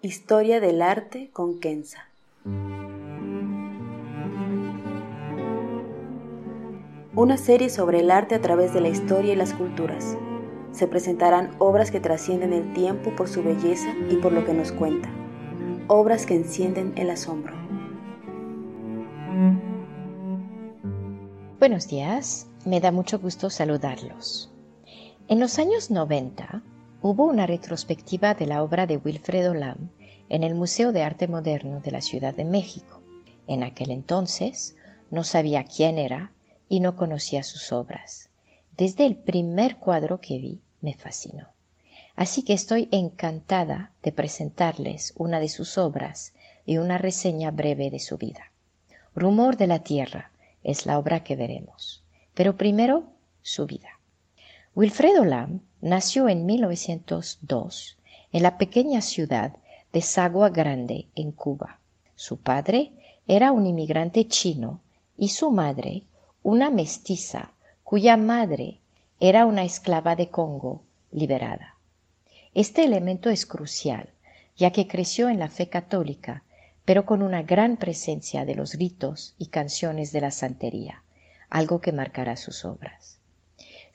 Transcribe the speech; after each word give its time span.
Historia 0.00 0.60
del 0.60 0.80
arte 0.80 1.28
con 1.32 1.58
Kenza. 1.58 2.06
Una 7.16 7.36
serie 7.36 7.68
sobre 7.68 7.98
el 7.98 8.12
arte 8.12 8.36
a 8.36 8.40
través 8.40 8.72
de 8.72 8.80
la 8.80 8.90
historia 8.90 9.32
y 9.32 9.36
las 9.36 9.54
culturas. 9.54 10.16
Se 10.70 10.86
presentarán 10.86 11.50
obras 11.58 11.90
que 11.90 11.98
trascienden 11.98 12.52
el 12.52 12.72
tiempo 12.74 13.10
por 13.16 13.28
su 13.28 13.42
belleza 13.42 13.92
y 14.08 14.14
por 14.18 14.30
lo 14.30 14.44
que 14.44 14.54
nos 14.54 14.70
cuenta. 14.70 15.10
Obras 15.88 16.26
que 16.26 16.36
encienden 16.36 16.92
el 16.94 17.10
asombro. 17.10 17.56
Buenos 21.58 21.88
días, 21.88 22.46
me 22.64 22.78
da 22.78 22.92
mucho 22.92 23.18
gusto 23.18 23.50
saludarlos. 23.50 24.48
En 25.26 25.40
los 25.40 25.58
años 25.58 25.90
90 25.90 26.62
hubo 27.00 27.26
una 27.26 27.46
retrospectiva 27.46 28.34
de 28.34 28.46
la 28.46 28.62
obra 28.62 28.86
de 28.86 28.96
Wilfredo 28.96 29.54
Lam 29.54 29.90
en 30.28 30.42
el 30.42 30.54
Museo 30.54 30.92
de 30.92 31.02
Arte 31.02 31.28
Moderno 31.28 31.80
de 31.80 31.92
la 31.92 32.00
Ciudad 32.00 32.34
de 32.34 32.44
México. 32.44 33.00
En 33.46 33.62
aquel 33.62 33.90
entonces 33.90 34.76
no 35.10 35.22
sabía 35.24 35.64
quién 35.64 35.98
era 35.98 36.32
y 36.68 36.80
no 36.80 36.96
conocía 36.96 37.42
sus 37.42 37.72
obras. 37.72 38.30
Desde 38.76 39.06
el 39.06 39.16
primer 39.16 39.76
cuadro 39.76 40.20
que 40.20 40.38
vi 40.38 40.60
me 40.80 40.94
fascinó. 40.94 41.48
Así 42.16 42.42
que 42.42 42.52
estoy 42.52 42.88
encantada 42.90 43.92
de 44.02 44.10
presentarles 44.10 45.14
una 45.16 45.38
de 45.38 45.48
sus 45.48 45.78
obras 45.78 46.34
y 46.66 46.78
una 46.78 46.98
reseña 46.98 47.52
breve 47.52 47.90
de 47.90 48.00
su 48.00 48.18
vida. 48.18 48.50
Rumor 49.14 49.56
de 49.56 49.68
la 49.68 49.84
Tierra 49.84 50.32
es 50.64 50.84
la 50.84 50.98
obra 50.98 51.22
que 51.22 51.36
veremos. 51.36 52.02
Pero 52.34 52.56
primero, 52.56 53.04
su 53.42 53.66
vida. 53.66 53.97
Wilfredo 54.78 55.24
Lam 55.24 55.60
nació 55.80 56.28
en 56.28 56.46
1902 56.46 57.98
en 58.30 58.42
la 58.44 58.58
pequeña 58.58 59.00
ciudad 59.00 59.56
de 59.92 60.00
Sagua 60.02 60.50
Grande, 60.50 61.08
en 61.16 61.32
Cuba. 61.32 61.80
Su 62.14 62.36
padre 62.36 62.92
era 63.26 63.50
un 63.50 63.66
inmigrante 63.66 64.28
chino 64.28 64.80
y 65.16 65.30
su 65.30 65.50
madre 65.50 66.04
una 66.44 66.70
mestiza 66.70 67.50
cuya 67.82 68.16
madre 68.16 68.78
era 69.18 69.46
una 69.46 69.64
esclava 69.64 70.14
de 70.14 70.28
Congo 70.28 70.84
liberada. 71.10 71.74
Este 72.54 72.84
elemento 72.84 73.30
es 73.30 73.46
crucial, 73.46 74.10
ya 74.56 74.70
que 74.70 74.86
creció 74.86 75.28
en 75.28 75.40
la 75.40 75.48
fe 75.48 75.68
católica, 75.68 76.44
pero 76.84 77.04
con 77.04 77.22
una 77.22 77.42
gran 77.42 77.78
presencia 77.78 78.44
de 78.44 78.54
los 78.54 78.74
ritos 78.74 79.34
y 79.38 79.46
canciones 79.46 80.12
de 80.12 80.20
la 80.20 80.30
santería, 80.30 81.02
algo 81.50 81.80
que 81.80 81.90
marcará 81.90 82.36
sus 82.36 82.64
obras. 82.64 83.17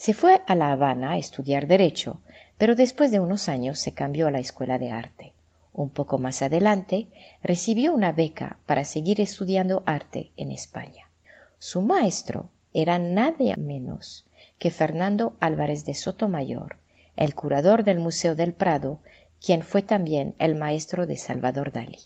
Se 0.03 0.13
fue 0.13 0.41
a 0.47 0.55
La 0.55 0.73
Habana 0.73 1.11
a 1.11 1.17
estudiar 1.17 1.65
derecho, 1.65 2.19
pero 2.57 2.75
después 2.75 3.09
de 3.09 3.21
unos 3.21 3.47
años 3.47 3.79
se 3.79 3.93
cambió 3.93 4.27
a 4.27 4.31
la 4.31 4.39
escuela 4.39 4.77
de 4.77 4.91
arte. 4.91 5.31
Un 5.71 5.91
poco 5.91 6.17
más 6.17 6.41
adelante 6.41 7.07
recibió 7.41 7.93
una 7.93 8.11
beca 8.11 8.59
para 8.65 8.83
seguir 8.83 9.21
estudiando 9.21 9.81
arte 9.85 10.33
en 10.35 10.51
España. 10.51 11.09
Su 11.57 11.81
maestro 11.81 12.49
era 12.73 12.99
nadie 12.99 13.55
menos 13.55 14.25
que 14.59 14.71
Fernando 14.71 15.37
Álvarez 15.39 15.85
de 15.85 15.93
Sotomayor, 15.93 16.79
el 17.15 17.33
curador 17.33 17.85
del 17.85 17.99
Museo 17.99 18.35
del 18.35 18.51
Prado, 18.51 18.99
quien 19.39 19.61
fue 19.61 19.83
también 19.83 20.35
el 20.37 20.55
maestro 20.55 21.07
de 21.07 21.15
Salvador 21.15 21.71
Dalí. 21.71 21.99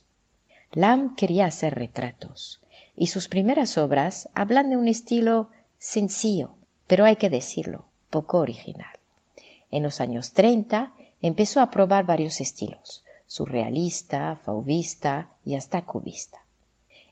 Lam 0.72 1.16
quería 1.16 1.48
hacer 1.48 1.74
retratos, 1.74 2.62
y 2.96 3.08
sus 3.08 3.28
primeras 3.28 3.76
obras 3.76 4.30
hablan 4.36 4.70
de 4.70 4.78
un 4.78 4.88
estilo 4.88 5.50
sencillo, 5.80 6.57
pero 6.88 7.06
hay 7.06 7.18
que 7.18 7.30
decirlo, 7.30 7.86
poco 8.10 8.40
original. 8.40 8.98
En 9.70 9.84
los 9.84 10.02
años 10.02 10.32
30 10.32 10.94
empezó 11.22 11.62
a 11.62 11.70
probar 11.70 12.06
varios 12.06 12.42
estilos, 12.42 13.04
surrealista, 13.28 14.38
fauvista 14.38 15.30
y 15.44 15.56
hasta 15.56 15.84
cubista. 15.84 16.40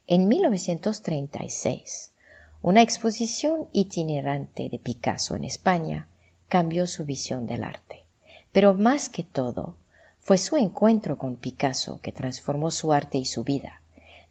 En 0.07 0.27
1936, 0.27 2.13
una 2.61 2.81
exposición 2.81 3.67
itinerante 3.73 4.69
de 4.69 4.79
Picasso 4.79 5.35
en 5.35 5.43
España 5.43 6.07
cambió 6.47 6.87
su 6.87 7.05
visión 7.05 7.45
del 7.45 7.63
arte. 7.63 8.05
Pero 8.51 8.73
más 8.73 9.09
que 9.09 9.23
todo, 9.23 9.75
fue 10.19 10.37
su 10.37 10.57
encuentro 10.57 11.17
con 11.17 11.35
Picasso 11.35 11.99
que 12.01 12.11
transformó 12.11 12.71
su 12.71 12.93
arte 12.93 13.17
y 13.17 13.25
su 13.25 13.43
vida. 13.43 13.81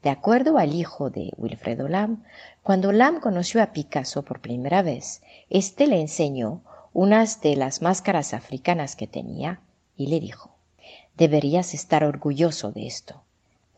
De 0.04 0.10
acuerdo 0.10 0.58
al 0.58 0.74
hijo 0.74 1.08
de 1.08 1.32
Wilfredo 1.38 1.88
Lam, 1.88 2.24
cuando 2.62 2.92
Lam 2.92 3.20
conoció 3.20 3.62
a 3.62 3.72
Picasso 3.72 4.22
por 4.22 4.40
primera 4.40 4.82
vez, 4.82 5.22
éste 5.48 5.86
le 5.86 5.98
enseñó 5.98 6.60
unas 6.92 7.40
de 7.40 7.56
las 7.56 7.80
máscaras 7.80 8.34
africanas 8.34 8.96
que 8.96 9.06
tenía 9.06 9.62
y 9.96 10.08
le 10.08 10.20
dijo, 10.20 10.50
deberías 11.16 11.72
estar 11.72 12.04
orgulloso 12.04 12.70
de 12.70 12.86
esto. 12.86 13.22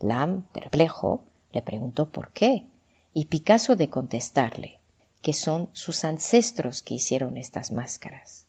Lam, 0.01 0.41
perplejo, 0.51 1.23
le 1.53 1.61
preguntó 1.61 2.09
por 2.09 2.33
qué 2.33 2.65
y 3.13 3.25
Picasso 3.27 3.77
de 3.77 3.89
contestarle 3.89 4.79
que 5.21 5.31
son 5.31 5.69
sus 5.71 6.03
ancestros 6.03 6.81
que 6.81 6.95
hicieron 6.95 7.37
estas 7.37 7.71
máscaras. 7.71 8.47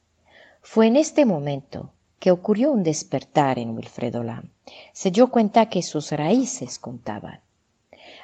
Fue 0.63 0.89
en 0.89 0.97
este 0.97 1.25
momento 1.25 1.93
que 2.19 2.33
ocurrió 2.33 2.73
un 2.73 2.83
despertar 2.83 3.61
en 3.61 3.71
Wilfredo 3.71 4.25
Lam. 4.25 4.51
Se 4.93 5.13
dio 5.13 5.31
cuenta 5.31 5.69
que 5.69 5.85
sus 5.85 6.11
raíces 6.11 6.81
contaban. 6.81 7.41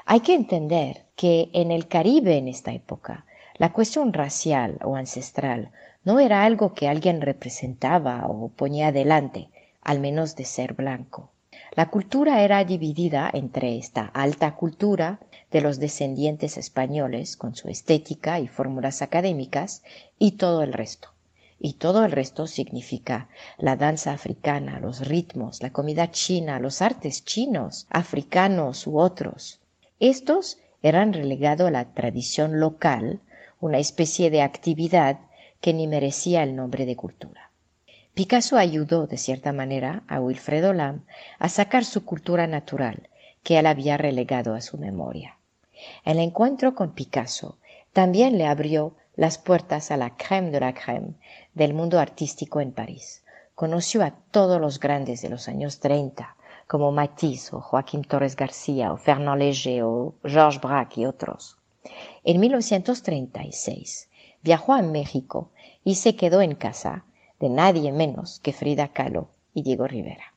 Hay 0.07 0.21
que 0.21 0.35
entender 0.35 1.07
que 1.17 1.49
en 1.55 1.71
el 1.71 1.89
Caribe 1.89 2.37
en 2.37 2.47
esta 2.47 2.73
época 2.73 3.25
la 3.57 3.73
cuestión 3.73 4.13
racial 4.13 4.79
o 4.85 4.97
ancestral 4.97 5.71
no 6.05 6.21
era 6.21 6.45
algo 6.45 6.75
que 6.75 6.89
alguien 6.89 7.23
representaba 7.23 8.27
o 8.27 8.49
ponía 8.49 8.89
adelante, 8.89 9.49
al 9.81 10.01
menos 10.01 10.37
de 10.37 10.45
ser 10.45 10.75
blanco. 10.75 11.31
La 11.75 11.89
cultura 11.89 12.43
era 12.43 12.63
dividida 12.65 13.31
entre 13.33 13.79
esta 13.79 14.05
alta 14.05 14.55
cultura 14.57 15.21
de 15.51 15.63
los 15.63 15.79
descendientes 15.79 16.59
españoles 16.59 17.39
con 17.39 17.55
su 17.55 17.71
estética 17.71 18.41
y 18.41 18.47
fórmulas 18.47 19.01
académicas 19.01 19.83
y 20.19 20.33
todo 20.33 20.63
el 20.63 20.75
resto. 20.75 21.09
Y 21.59 21.75
todo 21.75 22.05
el 22.05 22.13
resto 22.13 22.47
significa 22.47 23.29
la 23.57 23.77
danza 23.77 24.13
africana, 24.13 24.81
los 24.81 25.09
ritmos, 25.09 25.63
la 25.63 25.71
comida 25.71 26.11
china, 26.11 26.61
los 26.61 26.83
artes 26.83 27.25
chinos, 27.25 27.87
africanos 27.89 28.87
u 28.87 28.99
otros. 28.99 29.61
Estos 30.01 30.59
eran 30.83 31.13
relegados 31.13 31.69
a 31.69 31.71
la 31.71 31.95
tradición 31.95 32.61
local, 32.61 33.21
una 33.61 33.79
especie 33.79 34.31
de 34.31 34.43
actividad 34.43 35.21
que 35.61 35.73
ni 35.73 35.87
merecía 35.87 36.43
el 36.43 36.57
nombre 36.57 36.85
de 36.85 36.97
cultura. 36.97 37.51
Picasso 38.13 38.57
ayudó, 38.59 39.07
de 39.07 39.17
cierta 39.17 39.53
manera, 39.53 40.03
a 40.09 40.21
Wilfredo 40.21 40.73
Lam 40.73 41.05
a 41.39 41.49
sacar 41.49 41.85
su 41.85 42.05
cultura 42.05 42.47
natural, 42.47 43.09
que 43.43 43.59
él 43.59 43.67
había 43.67 43.97
relegado 43.97 44.55
a 44.55 44.61
su 44.61 44.79
memoria. 44.79 45.39
El 46.05 46.19
encuentro 46.19 46.75
con 46.75 46.93
Picasso 46.93 47.59
también 47.93 48.39
le 48.39 48.47
abrió 48.47 48.95
las 49.17 49.39
puertas 49.39 49.91
a 49.91 49.97
la 49.97 50.17
crème 50.17 50.51
de 50.51 50.61
la 50.61 50.75
crème 50.75 51.15
del 51.55 51.75
mundo 51.75 51.99
artístico 51.99 52.61
en 52.61 52.73
París. 52.73 53.25
Conoció 53.55 54.03
a 54.03 54.13
todos 54.31 54.61
los 54.61 54.81
grandes 54.81 55.23
de 55.23 55.29
los 55.29 55.49
años 55.49 55.81
30, 55.81 56.37
como 56.75 56.91
Matisse 56.91 57.55
o 57.55 57.61
Joaquín 57.61 58.03
Torres 58.03 58.35
García 58.35 58.93
o 58.93 58.97
Fernand 58.97 59.39
Léger 59.39 59.85
o 59.85 60.17
Georges 60.25 60.61
Braque 60.61 61.03
y 61.03 61.07
otros. 61.07 61.57
En 62.25 62.41
1936 62.41 64.09
viajó 64.43 64.73
a 64.73 64.83
México 64.83 65.53
y 65.85 65.95
se 65.95 66.17
quedó 66.17 66.43
en 66.43 66.57
casa 66.57 67.05
de 67.39 67.49
nadie 67.49 67.93
menos 67.93 68.41
que 68.41 68.53
Frida 68.53 68.89
Kahlo 68.89 69.29
y 69.55 69.63
Diego 69.63 69.87
Rivera. 69.87 70.35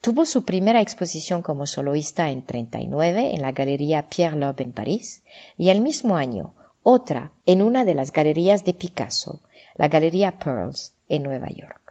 Tuvo 0.00 0.24
su 0.26 0.44
primera 0.44 0.80
exposición 0.80 1.42
como 1.42 1.66
soloista 1.66 2.28
en 2.30 2.42
39 2.42 3.32
en 3.32 3.40
la 3.40 3.52
Galería 3.52 4.08
Pierre 4.08 4.36
Loeb 4.36 4.60
en 4.62 4.72
París 4.72 5.22
y 5.56 5.68
el 5.68 5.80
mismo 5.80 6.16
año 6.16 6.54
otra 6.82 7.30
en 7.46 7.62
una 7.62 7.84
de 7.84 7.94
las 7.94 8.10
galerías 8.10 8.64
de 8.64 8.74
Picasso, 8.74 9.42
la 9.76 9.86
Galería 9.86 10.40
Pearls 10.40 10.96
en 11.08 11.22
Nueva 11.22 11.50
York. 11.50 11.85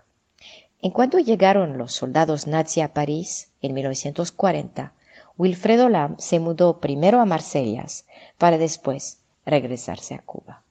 En 0.81 0.91
cuanto 0.91 1.19
llegaron 1.19 1.77
los 1.77 1.93
soldados 1.93 2.47
nazis 2.47 2.83
a 2.83 2.93
París 2.93 3.49
en 3.61 3.73
1940, 3.73 4.93
Wilfredo 5.37 5.89
Lam 5.89 6.15
se 6.17 6.39
mudó 6.39 6.79
primero 6.79 7.19
a 7.19 7.25
Marsellas 7.25 8.05
para 8.37 8.57
después 8.57 9.19
regresarse 9.45 10.13
a 10.13 10.19
Cuba. 10.19 10.63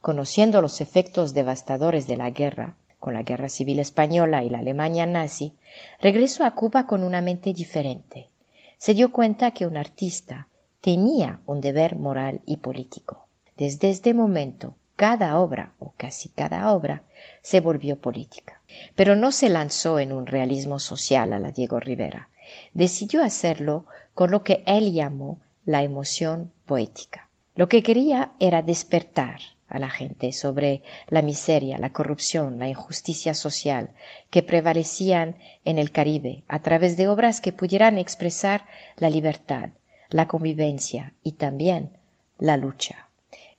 Conociendo 0.00 0.62
los 0.62 0.80
efectos 0.80 1.34
devastadores 1.34 2.06
de 2.06 2.16
la 2.16 2.30
guerra, 2.30 2.76
con 2.98 3.14
la 3.14 3.22
guerra 3.22 3.48
civil 3.48 3.78
española 3.78 4.44
y 4.44 4.50
la 4.50 4.58
Alemania 4.58 5.06
nazi, 5.06 5.54
regresó 6.00 6.44
a 6.44 6.54
Cuba 6.54 6.86
con 6.86 7.04
una 7.04 7.20
mente 7.20 7.52
diferente. 7.52 8.28
Se 8.78 8.94
dio 8.94 9.12
cuenta 9.12 9.50
que 9.50 9.66
un 9.66 9.76
artista 9.76 10.48
tenía 10.80 11.40
un 11.46 11.60
deber 11.60 11.96
moral 11.96 12.40
y 12.46 12.58
político. 12.58 13.26
Desde 13.56 13.90
este 13.90 14.14
momento, 14.14 14.74
cada 14.98 15.38
obra, 15.38 15.74
o 15.78 15.94
casi 15.96 16.28
cada 16.28 16.72
obra, 16.72 17.04
se 17.40 17.60
volvió 17.60 18.00
política. 18.00 18.60
Pero 18.96 19.14
no 19.14 19.30
se 19.30 19.48
lanzó 19.48 20.00
en 20.00 20.10
un 20.10 20.26
realismo 20.26 20.80
social 20.80 21.32
a 21.32 21.38
la 21.38 21.52
Diego 21.52 21.78
Rivera. 21.78 22.30
Decidió 22.74 23.22
hacerlo 23.22 23.86
con 24.12 24.32
lo 24.32 24.42
que 24.42 24.64
él 24.66 24.92
llamó 24.92 25.38
la 25.64 25.84
emoción 25.84 26.50
poética. 26.66 27.28
Lo 27.54 27.68
que 27.68 27.84
quería 27.84 28.32
era 28.40 28.62
despertar 28.62 29.38
a 29.68 29.78
la 29.78 29.88
gente 29.88 30.32
sobre 30.32 30.82
la 31.06 31.22
miseria, 31.22 31.78
la 31.78 31.92
corrupción, 31.92 32.58
la 32.58 32.68
injusticia 32.68 33.34
social 33.34 33.90
que 34.30 34.42
prevalecían 34.42 35.36
en 35.64 35.78
el 35.78 35.92
Caribe 35.92 36.42
a 36.48 36.58
través 36.58 36.96
de 36.96 37.06
obras 37.06 37.40
que 37.40 37.52
pudieran 37.52 37.98
expresar 37.98 38.66
la 38.96 39.10
libertad, 39.10 39.70
la 40.10 40.26
convivencia 40.26 41.14
y 41.22 41.32
también 41.32 41.96
la 42.38 42.56
lucha. 42.56 43.07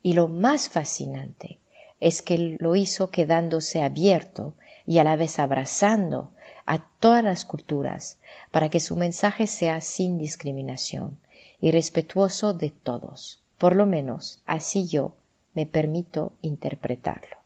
Y 0.01 0.13
lo 0.13 0.27
más 0.27 0.69
fascinante 0.69 1.59
es 1.99 2.21
que 2.21 2.57
lo 2.59 2.75
hizo 2.75 3.09
quedándose 3.09 3.81
abierto 3.81 4.53
y 4.85 4.99
a 4.99 5.03
la 5.03 5.15
vez 5.15 5.39
abrazando 5.39 6.31
a 6.65 6.85
todas 6.99 7.23
las 7.23 7.45
culturas 7.45 8.17
para 8.51 8.69
que 8.69 8.79
su 8.79 8.95
mensaje 8.95 9.47
sea 9.47 9.81
sin 9.81 10.17
discriminación 10.17 11.19
y 11.59 11.71
respetuoso 11.71 12.53
de 12.53 12.69
todos. 12.69 13.41
Por 13.57 13.75
lo 13.75 13.85
menos 13.85 14.41
así 14.45 14.87
yo 14.87 15.15
me 15.53 15.65
permito 15.65 16.33
interpretarlo. 16.41 17.37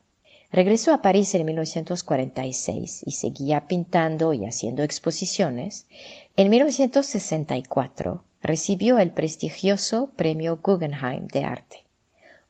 Regresó 0.52 0.94
a 0.94 1.02
París 1.02 1.34
en 1.34 1.46
1946 1.46 3.04
y 3.08 3.12
seguía 3.14 3.66
pintando 3.66 4.34
y 4.34 4.46
haciendo 4.46 4.84
exposiciones. 4.84 5.88
En 6.36 6.50
1964 6.52 8.24
recibió 8.42 9.00
el 9.00 9.12
prestigioso 9.12 10.12
Premio 10.16 10.60
Guggenheim 10.62 11.28
de 11.28 11.44
Arte. 11.44 11.83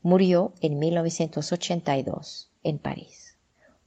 Murió 0.05 0.51
en 0.59 0.79
1982 0.79 2.49
en 2.63 2.77
París. 2.77 3.37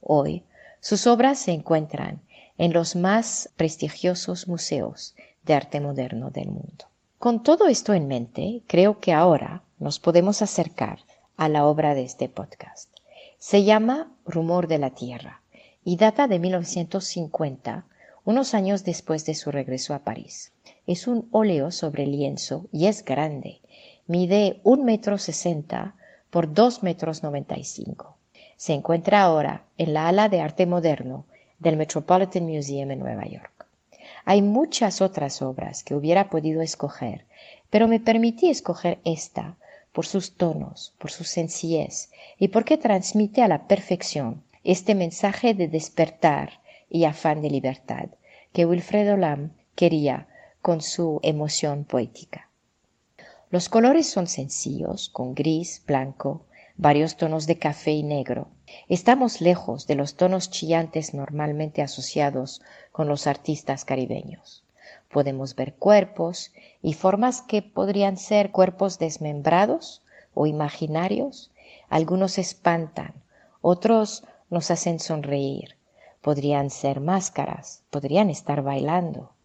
Hoy 0.01 0.41
sus 0.79 1.05
obras 1.05 1.37
se 1.37 1.51
encuentran 1.51 2.21
en 2.57 2.73
los 2.73 2.95
más 2.95 3.51
prestigiosos 3.55 4.47
museos 4.47 5.13
de 5.43 5.53
arte 5.53 5.79
moderno 5.79 6.31
del 6.31 6.47
mundo. 6.47 6.85
Con 7.19 7.43
todo 7.43 7.67
esto 7.67 7.93
en 7.93 8.07
mente, 8.07 8.63
creo 8.65 8.99
que 8.99 9.13
ahora 9.13 9.61
nos 9.77 9.99
podemos 9.99 10.41
acercar 10.41 11.01
a 11.35 11.49
la 11.49 11.67
obra 11.67 11.93
de 11.93 12.05
este 12.05 12.29
podcast. 12.29 12.89
Se 13.37 13.63
llama 13.63 14.11
Rumor 14.25 14.67
de 14.67 14.79
la 14.79 14.95
Tierra 14.95 15.43
y 15.83 15.97
data 15.97 16.27
de 16.27 16.39
1950, 16.39 17.85
unos 18.25 18.55
años 18.55 18.83
después 18.83 19.23
de 19.27 19.35
su 19.35 19.51
regreso 19.51 19.93
a 19.93 19.99
París. 19.99 20.51
Es 20.87 21.05
un 21.05 21.27
óleo 21.29 21.69
sobre 21.69 22.07
lienzo 22.07 22.65
y 22.71 22.87
es 22.87 23.05
grande. 23.05 23.61
Mide 24.07 24.61
un 24.63 24.83
metro 24.83 25.19
sesenta 25.19 25.93
por 26.37 26.53
dos 26.53 26.83
metros 26.83 27.23
noventa 27.23 27.57
y 27.57 27.63
cinco. 27.63 28.15
Se 28.57 28.73
encuentra 28.73 29.23
ahora 29.23 29.63
en 29.79 29.95
la 29.95 30.07
ala 30.07 30.29
de 30.29 30.39
arte 30.39 30.67
moderno 30.67 31.25
del 31.57 31.77
Metropolitan 31.77 32.45
Museum 32.45 32.91
en 32.91 32.99
Nueva 32.99 33.25
York. 33.25 33.65
Hay 34.23 34.43
muchas 34.43 35.01
otras 35.01 35.41
obras 35.41 35.83
que 35.83 35.95
hubiera 35.95 36.29
podido 36.29 36.61
escoger, 36.61 37.25
pero 37.71 37.87
me 37.87 37.99
permití 37.99 38.51
escoger 38.51 38.99
esta 39.03 39.55
por 39.91 40.05
sus 40.05 40.35
tonos, 40.37 40.93
por 40.99 41.09
su 41.09 41.23
sencillez 41.23 42.11
y 42.37 42.49
porque 42.49 42.77
transmite 42.77 43.41
a 43.41 43.47
la 43.47 43.65
perfección 43.65 44.43
este 44.63 44.93
mensaje 44.93 45.55
de 45.55 45.67
despertar 45.67 46.61
y 46.87 47.05
afán 47.05 47.41
de 47.41 47.49
libertad 47.49 48.09
que 48.53 48.67
Wilfredo 48.67 49.17
Lam 49.17 49.53
quería 49.73 50.27
con 50.61 50.81
su 50.81 51.19
emoción 51.23 51.83
poética. 51.83 52.46
Los 53.49 53.69
colores 53.69 54.09
son 54.09 54.27
sencillos, 54.27 55.07
con 55.07 55.33
gris, 55.33 55.81
blanco, 55.87 56.41
varios 56.75 57.15
tonos 57.15 57.47
de 57.47 57.57
café 57.57 57.91
y 57.91 58.03
negro. 58.03 58.49
Estamos 58.89 59.39
lejos 59.39 59.87
de 59.87 59.95
los 59.95 60.15
tonos 60.15 60.49
chillantes 60.49 61.13
normalmente 61.13 61.81
asociados 61.81 62.61
con 62.91 63.07
los 63.07 63.25
artistas 63.25 63.85
caribeños. 63.85 64.65
Podemos 65.09 65.55
ver 65.55 65.75
cuerpos 65.75 66.51
y 66.81 66.93
formas 66.93 67.41
que 67.41 67.61
podrían 67.61 68.17
ser 68.17 68.51
cuerpos 68.51 68.99
desmembrados 68.99 70.01
o 70.33 70.45
imaginarios. 70.45 71.49
Algunos 71.87 72.37
espantan, 72.39 73.13
otros 73.61 74.25
nos 74.49 74.71
hacen 74.71 74.99
sonreír. 74.99 75.77
Podrían 76.19 76.69
ser 76.69 76.99
máscaras, 76.99 77.83
podrían 77.91 78.29
estar 78.29 78.61
bailando. 78.61 79.36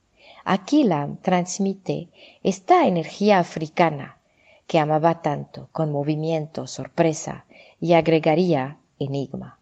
Aquilam 0.45 1.17
transmite 1.19 2.09
esta 2.43 2.87
energía 2.87 3.39
africana 3.39 4.19
que 4.67 4.79
amaba 4.79 5.23
tanto, 5.23 5.69
con 5.73 5.93
movimiento, 5.93 6.67
sorpresa 6.67 7.45
y 7.81 7.93
agregaría 7.93 8.79
enigma. 8.99 9.59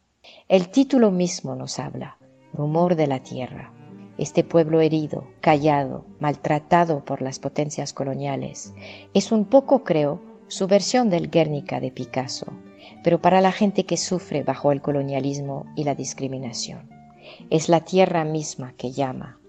El 0.49 0.69
título 0.69 1.11
mismo 1.11 1.55
nos 1.55 1.79
habla, 1.79 2.19
rumor 2.53 2.95
de 2.97 3.07
la 3.07 3.21
tierra 3.21 3.73
este 4.21 4.45
pueblo 4.45 4.83
herido, 4.83 5.27
callado, 5.41 6.05
maltratado 6.19 7.07
por 7.07 7.23
las 7.23 7.39
potencias 7.39 7.95
coloniales. 7.95 8.75
Es 9.15 9.33
un 9.33 9.47
poco, 9.47 9.83
creo, 9.83 10.21
su 10.47 10.67
versión 10.67 11.09
del 11.09 11.31
Guernica 11.31 11.81
de 11.81 11.91
Picasso, 11.91 12.53
pero 13.03 13.23
para 13.23 13.41
la 13.41 13.51
gente 13.51 13.87
que 13.87 13.97
sufre 13.97 14.43
bajo 14.43 14.73
el 14.73 14.83
colonialismo 14.83 15.65
y 15.75 15.85
la 15.85 15.95
discriminación. 15.95 16.91
Es 17.49 17.71
la 17.71 17.81
tierra 17.81 18.27
misma 18.27 18.75
que 18.77 18.93
llama. 18.93 19.40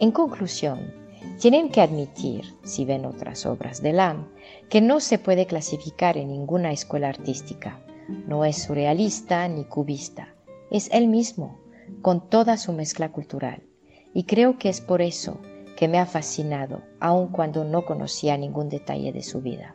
En 0.00 0.12
conclusión, 0.12 0.92
tienen 1.38 1.70
que 1.70 1.80
admitir, 1.80 2.44
si 2.64 2.84
ven 2.84 3.04
otras 3.04 3.46
obras 3.46 3.82
de 3.82 3.92
Lam, 3.92 4.28
que 4.68 4.80
no 4.80 4.98
se 5.00 5.18
puede 5.18 5.46
clasificar 5.46 6.16
en 6.16 6.28
ninguna 6.28 6.72
escuela 6.72 7.08
artística. 7.08 7.80
No 8.26 8.44
es 8.44 8.62
surrealista 8.62 9.46
ni 9.46 9.64
cubista. 9.64 10.34
Es 10.70 10.88
él 10.92 11.06
mismo, 11.06 11.60
con 12.02 12.28
toda 12.28 12.56
su 12.56 12.72
mezcla 12.72 13.12
cultural 13.12 13.62
y 14.14 14.24
creo 14.24 14.58
que 14.58 14.68
es 14.68 14.80
por 14.80 15.02
eso 15.02 15.38
que 15.76 15.88
me 15.88 15.98
ha 15.98 16.06
fascinado, 16.06 16.82
aun 16.98 17.28
cuando 17.28 17.64
no 17.64 17.84
conocía 17.84 18.36
ningún 18.36 18.68
detalle 18.68 19.12
de 19.12 19.22
su 19.22 19.40
vida. 19.40 19.74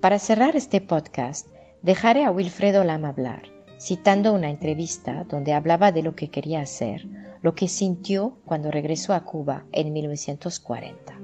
Para 0.00 0.18
cerrar 0.18 0.56
este 0.56 0.80
podcast, 0.80 1.46
dejaré 1.82 2.24
a 2.24 2.30
Wilfredo 2.30 2.84
Lam 2.84 3.04
hablar, 3.04 3.42
citando 3.78 4.32
una 4.32 4.50
entrevista 4.50 5.24
donde 5.24 5.52
hablaba 5.52 5.92
de 5.92 6.02
lo 6.02 6.14
que 6.14 6.28
quería 6.28 6.60
hacer, 6.60 7.06
lo 7.42 7.54
que 7.54 7.68
sintió 7.68 8.38
cuando 8.44 8.70
regresó 8.70 9.12
a 9.12 9.24
Cuba 9.24 9.64
en 9.72 9.92
1940. 9.92 11.18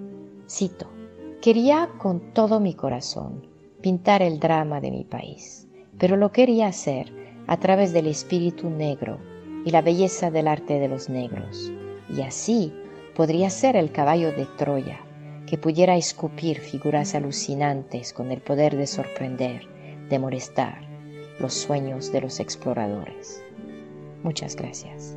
Cito, 0.49 0.91
quería 1.41 1.89
con 1.99 2.33
todo 2.35 2.61
mi 2.61 2.75
corazón 2.75 3.47
pintar 3.81 4.23
el 4.23 4.41
drama 4.41 4.81
de 4.81 4.91
mi 4.91 5.05
país, 5.05 5.69
pero 5.99 6.17
lo 6.17 6.33
quería 6.33 6.67
hacer 6.67 7.13
a 7.47 7.57
través 7.59 7.93
del 7.93 8.09
espíritu 8.09 8.69
negro 8.69 9.19
y 9.65 9.71
la 9.71 9.83
belleza 9.83 10.31
del 10.31 10.49
arte 10.49 10.81
de 10.81 10.89
los 10.89 11.09
negros 11.09 11.73
y 12.09 12.23
así 12.23 12.73
podría 13.15 13.51
ser 13.51 13.77
el 13.77 13.93
caballo 13.93 14.33
de 14.33 14.47
Troya, 14.57 15.01
que 15.47 15.59
pudiera 15.59 15.97
escupir 15.97 16.59
figuras 16.59 17.15
alucinantes 17.15 18.13
con 18.13 18.31
el 18.31 18.41
poder 18.41 18.77
de 18.77 18.87
sorprender, 18.87 19.67
de 20.09 20.19
molestar 20.19 20.81
los 21.41 21.55
sueños 21.55 22.13
de 22.13 22.21
los 22.21 22.41
exploradores. 22.41 23.43
Muchas 24.23 24.57
gracias. 24.57 25.17